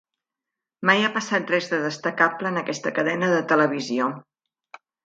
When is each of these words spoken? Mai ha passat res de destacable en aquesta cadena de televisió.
Mai 0.89 1.03
ha 1.03 1.11
passat 1.17 1.53
res 1.55 1.69
de 1.75 1.81
destacable 1.85 2.53
en 2.53 2.59
aquesta 2.65 2.97
cadena 2.99 3.31
de 3.37 3.47
televisió. 3.55 4.15